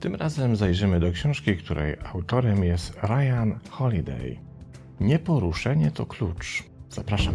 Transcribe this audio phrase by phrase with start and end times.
[0.00, 4.36] Tym razem zajrzymy do książki, której autorem jest Ryan Holiday.
[5.00, 6.64] Nieporuszenie to klucz.
[6.90, 7.34] Zapraszam.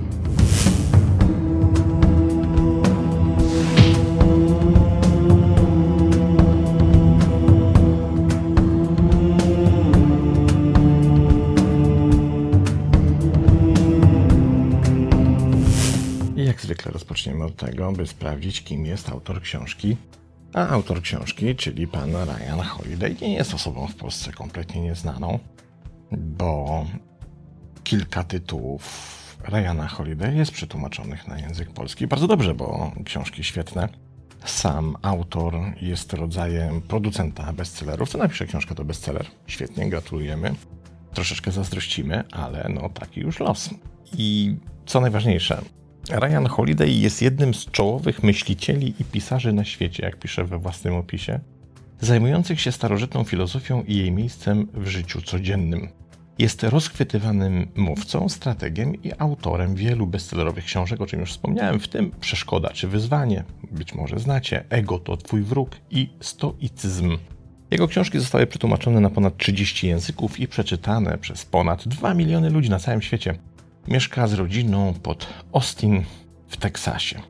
[16.35, 19.97] Jak zwykle rozpoczniemy od tego, by sprawdzić, kim jest autor książki.
[20.53, 25.39] A autor książki, czyli pan Ryan Holiday, nie jest osobą w Polsce kompletnie nieznaną,
[26.11, 26.85] bo
[27.83, 32.07] kilka tytułów Ryana Holiday jest przetłumaczonych na język polski.
[32.07, 33.89] Bardzo dobrze, bo książki świetne.
[34.45, 38.09] Sam autor jest rodzajem producenta bestsellerów.
[38.09, 39.25] Co napisze książkę to bestseller.
[39.47, 40.55] Świetnie, gratulujemy.
[41.13, 43.69] Troszeczkę zazdrościmy, ale no taki już los.
[44.17, 45.61] I co najważniejsze,
[46.09, 50.95] Ryan Holiday jest jednym z czołowych myślicieli i pisarzy na świecie, jak pisze we własnym
[50.95, 51.39] opisie,
[52.01, 55.89] zajmujących się starożytną filozofią i jej miejscem w życiu codziennym.
[56.39, 62.11] Jest rozchwytywanym mówcą, strategiem i autorem wielu bestsellerowych książek, o czym już wspomniałem, w tym
[62.19, 67.17] Przeszkoda czy Wyzwanie, być może znacie, Ego to Twój wróg i Stoicyzm.
[67.71, 72.69] Jego książki zostały przetłumaczone na ponad 30 języków i przeczytane przez ponad 2 miliony ludzi
[72.69, 73.35] na całym świecie.
[73.87, 76.03] Mieszka z rodziną pod Austin
[76.47, 77.21] w Teksasie.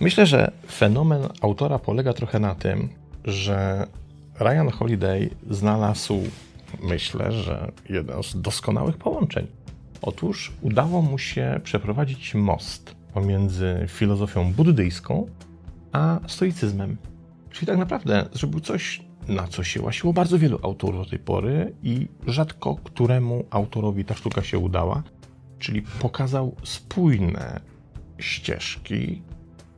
[0.00, 2.88] Myślę, że fenomen autora polega trochę na tym,
[3.24, 3.86] że
[4.40, 6.22] Ryan Holiday znalazł
[6.82, 9.46] myślę, że jedno z doskonałych połączeń.
[10.02, 15.26] Otóż udało mu się przeprowadzić most pomiędzy filozofią buddyjską
[15.92, 16.96] a stoicyzmem.
[17.50, 21.74] Czyli tak naprawdę zrobił coś, na co się łasiło bardzo wielu autorów do tej pory
[21.82, 25.02] i rzadko któremu autorowi ta sztuka się udała,
[25.62, 27.60] czyli pokazał spójne
[28.18, 29.22] ścieżki,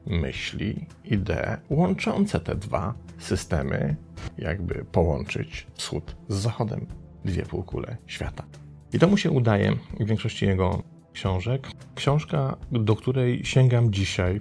[0.06, 3.96] myśli, idee łączące te dwa systemy
[4.38, 6.86] jakby połączyć wschód z zachodem,
[7.24, 8.44] dwie półkule świata.
[8.92, 11.68] I to mu się udaje w większości jego książek.
[11.94, 14.40] Książka, do której sięgam dzisiaj,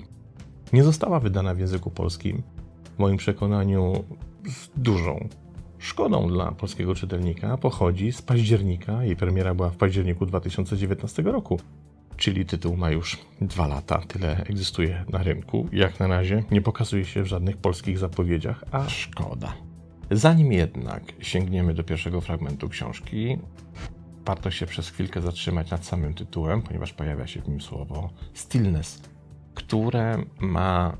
[0.73, 2.43] nie została wydana w języku polskim.
[2.95, 4.03] W moim przekonaniu
[4.45, 5.29] z dużą
[5.83, 9.03] szkodą dla polskiego czytelnika pochodzi z października.
[9.03, 11.59] Jej premiera była w październiku 2019 roku.
[12.17, 15.67] Czyli tytuł ma już dwa lata, tyle egzystuje na rynku.
[15.71, 19.53] Jak na razie nie pokazuje się w żadnych polskich zapowiedziach, a szkoda.
[20.11, 23.37] Zanim jednak sięgniemy do pierwszego fragmentu książki,
[24.25, 29.01] warto się przez chwilkę zatrzymać nad samym tytułem, ponieważ pojawia się w nim słowo stillness,
[29.53, 30.97] które ma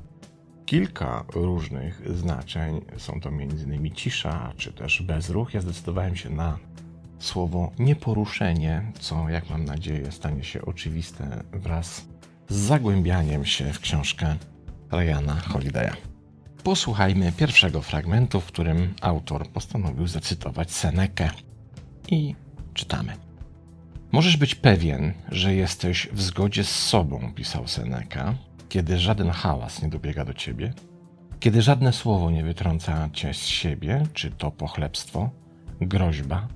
[0.66, 2.80] kilka różnych znaczeń.
[2.96, 3.94] Są to m.in.
[3.94, 5.54] cisza, czy też bezruch.
[5.54, 6.58] Ja zdecydowałem się na
[7.18, 12.04] słowo nieporuszenie, co, jak mam nadzieję, stanie się oczywiste wraz
[12.48, 14.36] z zagłębianiem się w książkę
[14.90, 15.92] Ryana Holidaya.
[16.62, 21.30] Posłuchajmy pierwszego fragmentu, w którym autor postanowił zacytować Senekę.
[22.08, 22.34] I
[22.74, 23.16] czytamy.
[24.12, 28.34] Możesz być pewien, że jesteś w zgodzie z sobą, pisał Seneca,
[28.68, 30.72] kiedy żaden hałas nie dobiega do ciebie,
[31.40, 35.30] kiedy żadne słowo nie wytrąca cię z siebie, czy to pochlebstwo,
[35.80, 36.48] groźba,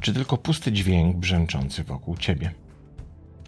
[0.00, 2.54] czy tylko pusty dźwięk brzęczący wokół ciebie.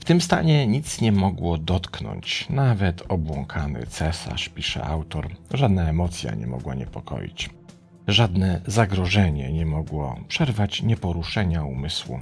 [0.01, 5.29] W tym stanie nic nie mogło dotknąć, nawet obłąkany cesarz, pisze autor.
[5.55, 7.51] Żadna emocja nie mogła niepokoić.
[8.09, 12.21] Żadne zagrożenie nie mogło przerwać nieporuszenia umysłu.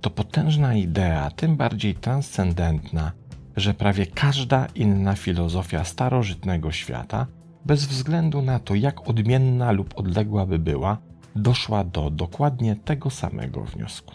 [0.00, 3.12] To potężna idea, tym bardziej transcendentna,
[3.60, 7.26] że prawie każda inna filozofia starożytnego świata,
[7.64, 10.98] bez względu na to, jak odmienna lub odległa by była,
[11.36, 14.14] doszła do dokładnie tego samego wniosku.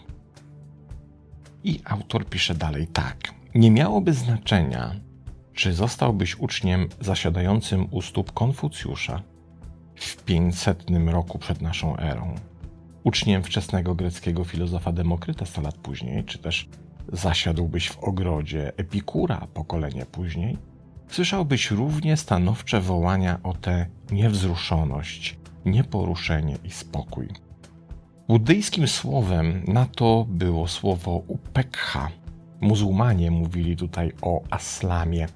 [1.64, 3.34] I autor pisze dalej tak.
[3.54, 4.94] Nie miałoby znaczenia,
[5.54, 9.22] czy zostałbyś uczniem zasiadającym u stóp Konfucjusza
[9.94, 12.34] w 500 roku przed naszą erą,
[13.04, 16.68] uczniem wczesnego greckiego filozofa Demokryta 100 lat później, czy też
[17.12, 20.58] zasiadłbyś w ogrodzie Epikura pokolenie później,
[21.08, 27.28] słyszałbyś równie stanowcze wołania o tę niewzruszoność, nieporuszenie i spokój.
[28.28, 32.08] Buddyjskim słowem na to było słowo upekha.
[32.60, 35.26] Muzułmanie mówili tutaj o aslamie.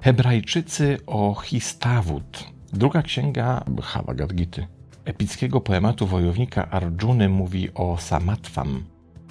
[0.00, 2.44] Hebrajczycy o histawut.
[2.72, 4.62] Druga księga Bhagavad Gita,
[5.04, 8.84] epickiego poematu wojownika Arjuny mówi o samatwam,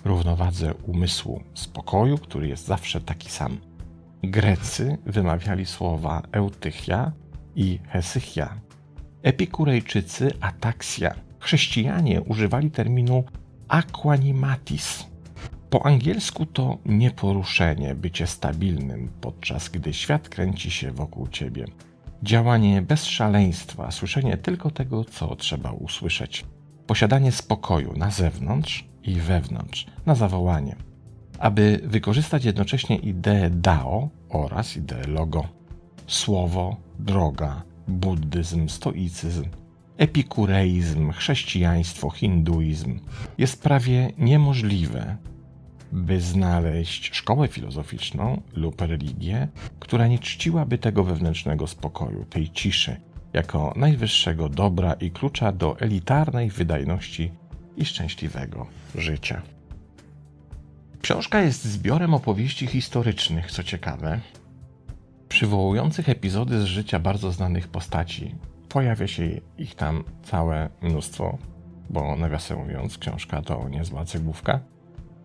[0.06, 3.58] równowadze umysłu, spokoju, który jest zawsze taki sam.
[4.24, 7.12] Grecy wymawiali słowa eutychia
[7.56, 8.60] i hesychia.
[9.24, 13.24] Epikurejczycy ataksja chrześcijanie używali terminu
[13.68, 15.06] aquanimatis.
[15.70, 21.66] Po angielsku to nieporuszenie, bycie stabilnym, podczas gdy świat kręci się wokół ciebie.
[22.24, 26.46] Działanie bez szaleństwa, słyszenie tylko tego, co trzeba usłyszeć.
[26.88, 30.76] posiadanie spokoju na zewnątrz i wewnątrz, na zawołanie,
[31.40, 35.48] aby wykorzystać jednocześnie ideę Dao oraz ideę Logo,
[36.08, 39.46] słowo, droga, buddyzm, stoicyzm,
[39.98, 43.00] epikureizm, chrześcijaństwo, hinduizm.
[43.38, 45.18] Jest prawie niemożliwe,
[45.92, 49.48] by znaleźć szkołę filozoficzną lub religię,
[49.80, 52.96] która nie czciłaby tego wewnętrznego spokoju, tej ciszy,
[53.34, 57.32] jako najwyższego dobra i klucza do elitarnej wydajności
[57.78, 59.42] i szczęśliwego życia.
[61.02, 64.20] Książka jest zbiorem opowieści historycznych, co ciekawe,
[65.30, 68.36] przywołujących epizody z życia bardzo znanych postaci.
[68.70, 69.24] Pojawia się
[69.58, 71.38] ich tam całe mnóstwo,
[71.90, 74.60] bo nawiasem mówiąc, książka to niezła cegłówka.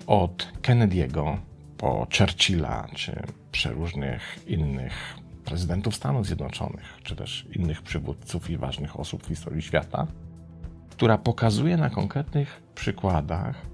[0.06, 1.36] Od Kennedy'ego
[1.78, 3.22] po Churchilla, czy
[3.52, 10.06] przeróżnych innych prezydentów Stanów Zjednoczonych, czy też innych przywódców i ważnych osób w historii świata,
[10.98, 13.66] która pokazuje na konkretnych przykładach,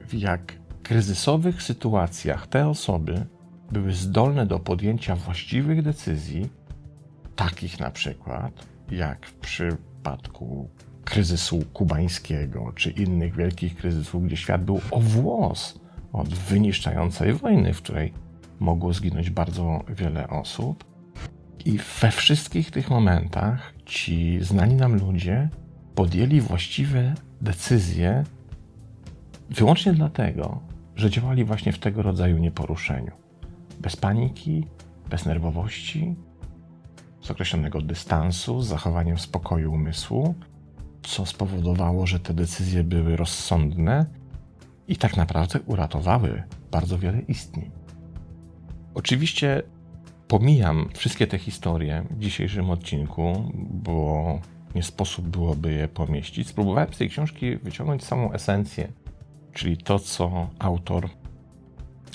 [0.00, 3.26] w jak kryzysowych sytuacjach te osoby
[3.72, 6.48] były zdolne do podjęcia właściwych decyzji,
[7.36, 10.70] takich na przykład jak w przypadku
[11.04, 15.80] kryzysu kubańskiego czy innych wielkich kryzysów, gdzie świat był o włos
[16.12, 18.12] od wyniszczającej wojny, w której
[18.60, 20.84] mogło zginąć bardzo wiele osób.
[21.64, 25.48] I we wszystkich tych momentach ci znani nam ludzie
[25.98, 28.24] podjęli właściwe decyzje
[29.50, 30.60] wyłącznie dlatego,
[30.96, 33.12] że działali właśnie w tego rodzaju nieporuszeniu.
[33.80, 34.66] Bez paniki,
[35.10, 36.14] bez nerwowości,
[37.20, 40.34] z określonego dystansu, z zachowaniem spokoju umysłu,
[41.02, 44.06] co spowodowało, że te decyzje były rozsądne
[44.88, 47.70] i tak naprawdę uratowały bardzo wiele istnień.
[48.94, 49.62] Oczywiście
[50.28, 54.40] pomijam wszystkie te historie w dzisiejszym odcinku, bo
[54.74, 56.48] nie sposób byłoby je pomieścić.
[56.48, 58.88] Spróbowałem z tej książki wyciągnąć samą esencję,
[59.52, 61.08] czyli to, co autor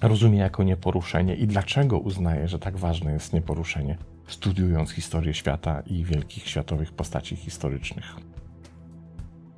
[0.02, 3.98] rozumie jako nieporuszenie i dlaczego uznaje, że tak ważne jest nieporuszenie,
[4.28, 8.16] studiując historię świata i wielkich światowych postaci historycznych.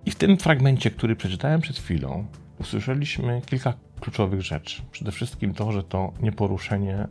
[0.05, 2.25] I w tym fragmencie, który przeczytałem przed chwilą,
[2.59, 4.81] usłyszeliśmy kilka kluczowych rzeczy.
[4.91, 7.07] Przede wszystkim to, że to nieporuszenie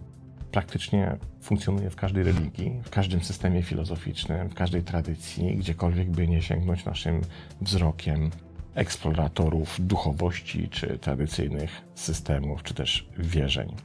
[0.55, 6.43] praktycznie funkcjonuje w każdej religii, w każdym systemie filozoficznym, w każdej tradycji, gdziekolwiek by nie
[6.43, 7.21] sięgnąć naszym
[7.61, 8.31] wzrokiem
[8.75, 13.77] eksploratorów duchowości czy tradycyjnych systemów, czy też wierzeń.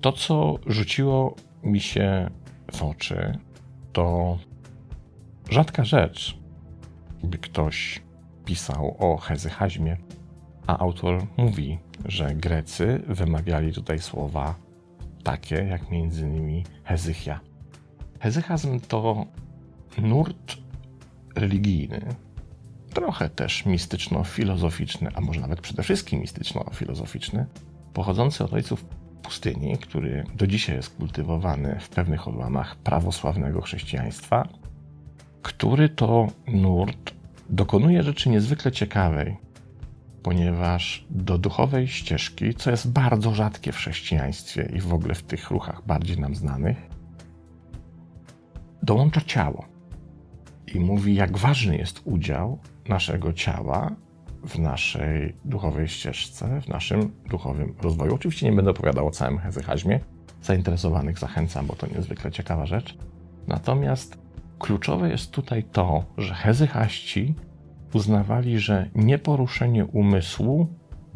[0.00, 2.30] To, co rzuciło mi się
[2.72, 3.38] w oczy,
[3.92, 4.38] to
[5.50, 6.38] rzadka rzecz,
[7.22, 8.02] by ktoś
[8.44, 9.96] pisał o hezychazmie,
[10.66, 14.65] a autor mówi, że Grecy wymawiali tutaj słowa
[15.26, 17.40] takie jak innymi hezychia.
[18.20, 19.26] Hezychazm to
[19.98, 20.56] nurt
[21.34, 22.00] religijny,
[22.94, 27.46] trochę też mistyczno-filozoficzny, a może nawet przede wszystkim mistyczno-filozoficzny,
[27.92, 28.84] pochodzący od ojców
[29.22, 34.48] pustyni, który do dzisiaj jest kultywowany w pewnych odłamach prawosławnego chrześcijaństwa,
[35.42, 37.14] który to nurt
[37.50, 39.36] dokonuje rzeczy niezwykle ciekawej,
[40.26, 45.50] ponieważ do duchowej ścieżki, co jest bardzo rzadkie w chrześcijaństwie i w ogóle w tych
[45.50, 46.76] ruchach bardziej nam znanych,
[48.82, 49.64] dołącza ciało
[50.74, 52.58] i mówi, jak ważny jest udział
[52.88, 53.90] naszego ciała
[54.46, 58.14] w naszej duchowej ścieżce, w naszym duchowym rozwoju.
[58.14, 60.00] Oczywiście nie będę opowiadał o całym hezychazmie.
[60.42, 62.98] Zainteresowanych zachęcam, bo to niezwykle ciekawa rzecz.
[63.46, 64.18] Natomiast
[64.58, 67.34] kluczowe jest tutaj to, że hezychaści
[67.96, 70.66] uznawali, że nieporuszenie umysłu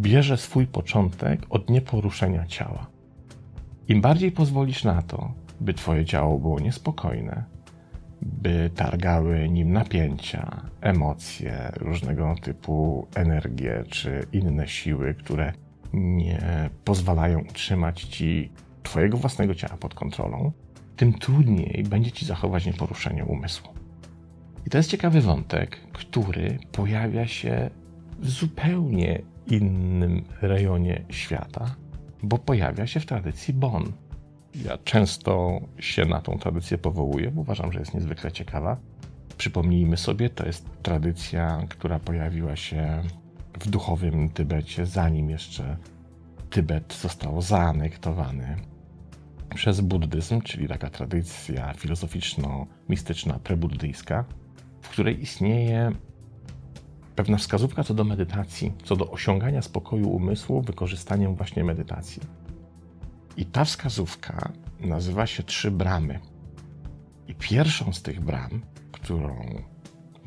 [0.00, 2.86] bierze swój początek od nieporuszenia ciała.
[3.88, 7.44] Im bardziej pozwolisz na to, by twoje ciało było niespokojne,
[8.22, 15.52] by targały nim napięcia, emocje, różnego typu energie czy inne siły, które
[15.92, 20.52] nie pozwalają utrzymać ci twojego własnego ciała pod kontrolą,
[20.96, 23.79] tym trudniej będzie ci zachować nieporuszenie umysłu.
[24.66, 27.70] I to jest ciekawy wątek, który pojawia się
[28.18, 31.74] w zupełnie innym rejonie świata,
[32.22, 33.92] bo pojawia się w tradycji Bon.
[34.64, 38.76] Ja często się na tą tradycję powołuję, bo uważam, że jest niezwykle ciekawa.
[39.36, 43.02] Przypomnijmy sobie, to jest tradycja, która pojawiła się
[43.60, 45.76] w duchowym Tybecie, zanim jeszcze
[46.50, 48.56] Tybet został zaanektowany
[49.54, 54.24] przez buddyzm, czyli taka tradycja filozoficzno-mistyczna prebuddyjska,
[54.80, 55.92] w której istnieje
[57.16, 62.22] pewna wskazówka co do medytacji, co do osiągania spokoju umysłu wykorzystaniem właśnie medytacji.
[63.36, 66.20] I ta wskazówka nazywa się trzy bramy.
[67.28, 69.62] I pierwszą z tych bram, którą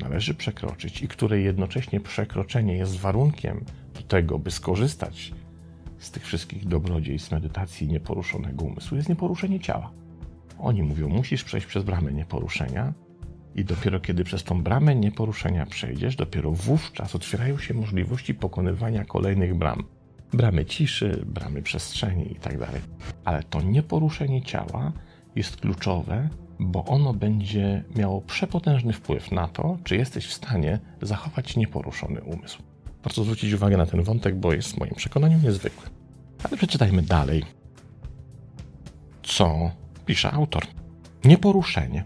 [0.00, 5.32] należy przekroczyć i której jednocześnie przekroczenie jest warunkiem do tego, by skorzystać
[5.98, 9.90] z tych wszystkich dobrodziejstw medytacji nieporuszonego umysłu, jest nieporuszenie ciała.
[10.58, 12.92] Oni mówią, musisz przejść przez bramę nieporuszenia
[13.54, 19.54] i dopiero kiedy przez tą bramę nieporuszenia przejdziesz, dopiero wówczas otwierają się możliwości pokonywania kolejnych
[19.54, 19.84] bram.
[20.32, 22.58] Bramy ciszy, bramy przestrzeni itd.
[22.58, 22.80] Tak
[23.24, 24.92] Ale to nieporuszenie ciała
[25.36, 31.56] jest kluczowe, bo ono będzie miało przepotężny wpływ na to, czy jesteś w stanie zachować
[31.56, 32.62] nieporuszony umysł.
[33.04, 35.86] Warto zwrócić uwagę na ten wątek, bo jest w moim przekonaniu niezwykły.
[36.44, 37.44] Ale przeczytajmy dalej,
[39.22, 39.70] co
[40.06, 40.62] pisze autor.
[41.24, 42.04] Nieporuszenie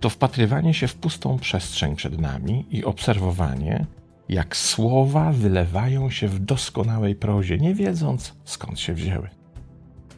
[0.00, 3.86] to wpatrywanie się w pustą przestrzeń przed nami i obserwowanie,
[4.28, 9.28] jak słowa wylewają się w doskonałej prozie, nie wiedząc skąd się wzięły.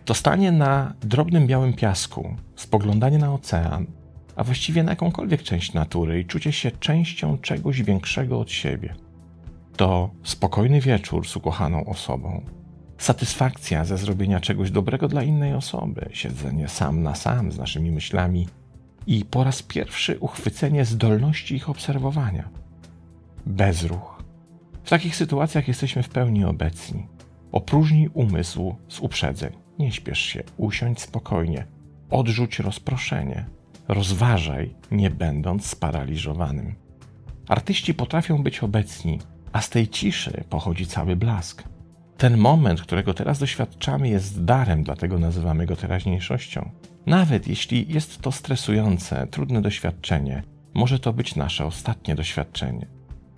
[0.04, 3.86] To stanie na drobnym białym piasku, spoglądanie na ocean,
[4.36, 8.94] a właściwie na jakąkolwiek część natury i czucie się częścią czegoś większego od siebie.
[9.76, 12.42] To spokojny wieczór z ukochaną osobą,
[12.98, 18.48] satysfakcja ze zrobienia czegoś dobrego dla innej osoby, siedzenie sam na sam z naszymi myślami
[19.06, 22.48] i po raz pierwszy uchwycenie zdolności ich obserwowania.
[23.46, 24.22] Bezruch.
[24.84, 27.06] W takich sytuacjach jesteśmy w pełni obecni.
[27.52, 29.52] Opróżnij umysł z uprzedzeń.
[29.78, 31.66] Nie śpiesz się, usiądź spokojnie,
[32.10, 33.46] odrzuć rozproszenie,
[33.88, 36.74] rozważaj, nie będąc sparaliżowanym.
[37.48, 39.18] Artyści potrafią być obecni,
[39.52, 41.62] a z tej ciszy pochodzi cały blask.
[42.16, 46.70] Ten moment, którego teraz doświadczamy, jest darem, dlatego nazywamy go teraźniejszością.
[47.06, 50.42] Nawet jeśli jest to stresujące, trudne doświadczenie,
[50.74, 52.86] może to być nasze ostatnie doświadczenie.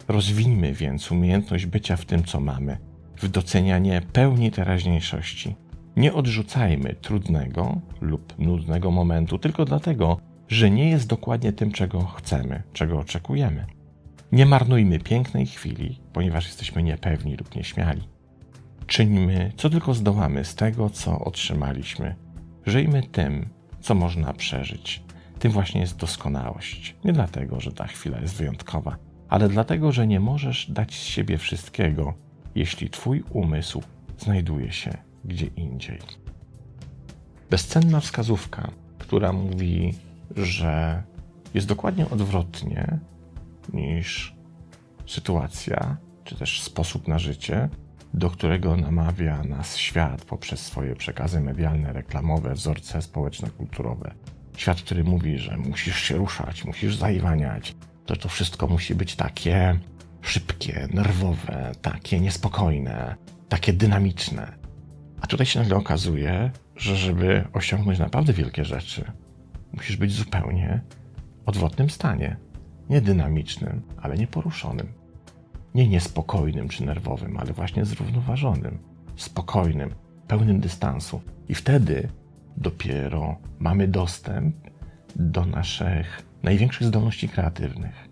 [0.09, 2.79] Rozwijmy więc umiejętność bycia w tym, co mamy,
[3.17, 5.57] w docenianie pełni teraźniejszości.
[5.97, 10.19] Nie odrzucajmy trudnego lub nudnego momentu tylko dlatego,
[10.49, 13.67] że nie jest dokładnie tym, czego chcemy, czego oczekujemy.
[14.33, 18.03] Nie marnujmy pięknej chwili, ponieważ jesteśmy niepewni lub nieśmiali.
[18.87, 22.15] Czyńmy, co tylko zdołamy z tego, co otrzymaliśmy.
[22.67, 23.49] Żyjmy tym,
[23.85, 25.03] co można przeżyć.
[25.39, 26.97] Tym właśnie jest doskonałość.
[27.05, 28.97] Nie dlatego, że ta chwila jest wyjątkowa,
[29.29, 32.15] ale dlatego, że nie możesz dać z siebie wszystkiego,
[32.55, 33.83] jeśli Twój umysł
[34.19, 35.99] znajduje się gdzie indziej.
[37.51, 39.95] Bezcenna wskazówka, która mówi,
[40.37, 41.03] że
[41.55, 42.99] jest dokładnie odwrotnie
[43.73, 44.35] niż
[45.07, 47.69] sytuacja, czy też sposób na życie,
[48.15, 54.15] do którego namawia nas świat poprzez swoje przekazy medialne, reklamowe, wzorce społeczno-kulturowe.
[54.57, 59.79] Świat, który mówi, że musisz się ruszać, musisz zaiwaniać, to to wszystko musi być takie
[60.23, 63.17] szybkie, nerwowe, takie niespokojne,
[63.49, 64.53] takie dynamiczne.
[65.21, 69.13] A tutaj się nagle okazuje, że żeby osiągnąć naprawdę wielkie rzeczy,
[69.73, 70.81] musisz być zupełnie
[71.47, 72.37] odwrotnym stanie.
[72.91, 75.04] Nie dynamicznym, ale nieporuszonym.
[75.75, 78.79] Nie niespokojnym czy nerwowym, ale właśnie zrównoważonym,
[79.17, 79.95] spokojnym,
[80.29, 81.21] pełnym dystansu.
[81.49, 82.09] I wtedy
[82.57, 84.57] dopiero mamy dostęp
[85.17, 88.09] do naszych największych zdolności kreatywnych.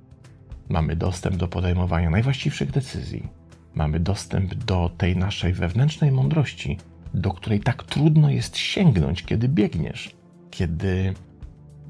[0.69, 3.29] Mamy dostęp do podejmowania najwłaściwszych decyzji.
[3.75, 6.79] Mamy dostęp do tej naszej wewnętrznej mądrości,
[7.15, 10.17] do której tak trudno jest sięgnąć, kiedy biegniesz.
[10.51, 11.15] Kiedy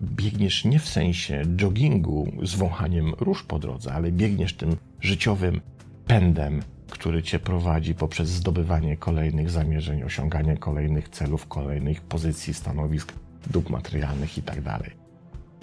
[0.03, 5.61] biegniesz nie w sensie joggingu z wąchaniem róż po drodze, ale biegniesz tym życiowym
[6.07, 13.13] pędem, który cię prowadzi poprzez zdobywanie kolejnych zamierzeń, osiąganie kolejnych celów, kolejnych pozycji, stanowisk,
[13.51, 14.63] dóbr materialnych itd.
[14.63, 14.83] Tak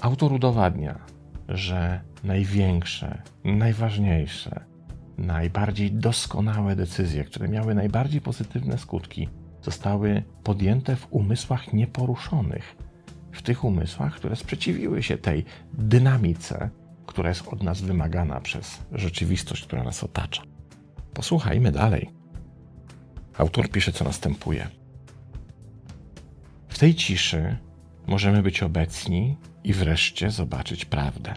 [0.01, 1.00] Autor udowadnia,
[1.50, 4.65] że największe, najważniejsze,
[5.17, 9.29] najbardziej doskonałe decyzje, które miały najbardziej pozytywne skutki,
[9.62, 12.75] zostały podjęte w umysłach nieporuszonych,
[13.31, 16.69] w tych umysłach, które sprzeciwiły się tej dynamice,
[17.09, 20.41] która jest od nas wymagana przez rzeczywistość, która nas otacza.
[21.13, 22.09] Posłuchajmy dalej.
[23.37, 24.67] Autor pisze, co następuje.
[26.67, 27.57] W tej ciszy
[28.07, 31.33] możemy być obecni i wreszcie zobaczyć prawdę.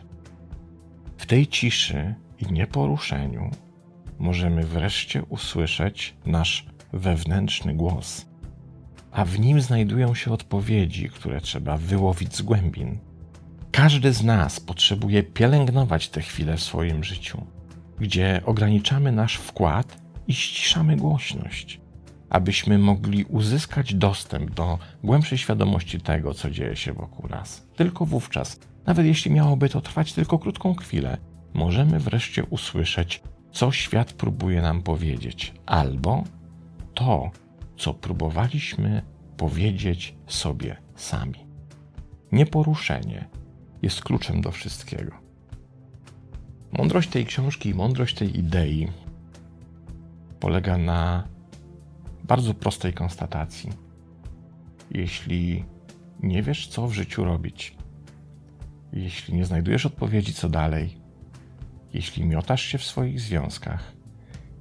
[1.17, 3.51] W tej ciszy i nieporuszeniu
[4.19, 8.27] możemy wreszcie usłyszeć nasz wewnętrzny głos,
[9.13, 13.12] a w nim znajdują się odpowiedzi, które trzeba wyłowić z głębin.
[13.73, 17.47] Każdy z nas potrzebuje pielęgnować te chwile w swoim życiu,
[17.99, 19.97] gdzie ograniczamy nasz wkład
[20.29, 21.81] i ściszamy głośność,
[22.31, 27.67] abyśmy mogli uzyskać dostęp do głębszej świadomości tego, co dzieje się wokół nas.
[27.77, 31.19] Tylko wówczas, nawet jeśli miałoby to trwać tylko krótką chwilę,
[31.55, 36.25] możemy wreszcie usłyszeć, co świat próbuje nam powiedzieć, albo
[36.95, 37.31] to,
[37.77, 39.03] co próbowaliśmy
[39.37, 41.47] powiedzieć sobie sami.
[42.33, 43.29] Nieporuszenie
[43.83, 45.13] jest kluczem do wszystkiego.
[46.73, 48.89] Mądrość tej książki i mądrość tej idei
[50.41, 51.29] polega na
[52.25, 53.71] bardzo prostej konstatacji.
[54.91, 55.65] Jeśli
[56.21, 57.77] nie wiesz, co w życiu robić,
[58.93, 60.97] jeśli nie znajdujesz odpowiedzi, co dalej,
[61.95, 63.93] jeśli miotasz się w swoich związkach,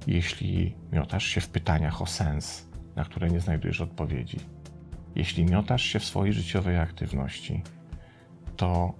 [0.06, 4.38] jeśli miotasz się w pytaniach o sens, na które nie znajdujesz odpowiedzi,
[5.14, 7.62] jeśli miotasz się w swojej życiowej aktywności,
[8.56, 8.94] to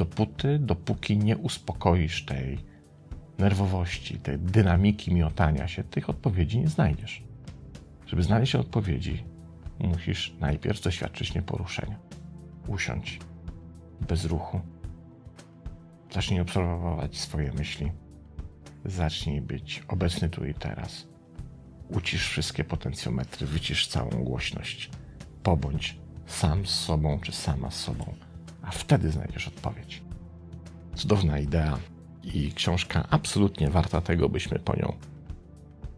[0.00, 2.58] dopóty, dopóki nie uspokoisz tej
[3.38, 7.22] nerwowości, tej dynamiki miotania się, tych odpowiedzi nie znajdziesz.
[8.06, 9.24] Żeby znaleźć odpowiedzi,
[9.78, 11.98] musisz najpierw doświadczyć nieporuszenia.
[12.66, 13.18] Usiądź
[14.08, 14.60] bez ruchu.
[16.12, 17.92] Zacznij obserwować swoje myśli.
[18.84, 21.06] Zacznij być obecny tu i teraz.
[21.88, 24.90] Ucisz wszystkie potencjometry, wycisz całą głośność.
[25.42, 28.14] Pobądź sam z sobą czy sama z sobą,
[28.62, 30.02] a wtedy znajdziesz odpowiedź.
[30.94, 31.78] Cudowna idea
[32.24, 34.92] i książka absolutnie warta tego, byśmy po nią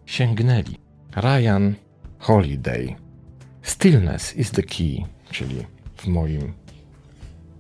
[0.07, 0.79] sięgnęli.
[1.17, 1.75] Ryan
[2.19, 2.97] Holiday.
[3.63, 5.67] Stillness is the key, czyli
[5.97, 6.53] w moim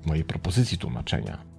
[0.02, 1.52] w mojej propozycji tłumaczenia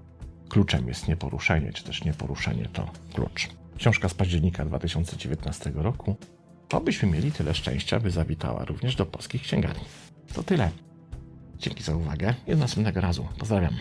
[0.53, 3.49] kluczem jest nieporuszenie, czy też nieporuszenie to klucz.
[3.77, 6.15] Książka z października 2019 roku.
[6.73, 9.83] Obyśmy mieli tyle szczęścia, by zawitała również do polskich księgarni.
[10.33, 10.71] To tyle.
[11.59, 13.27] Dzięki za uwagę i do następnego razu.
[13.37, 13.73] Pozdrawiam.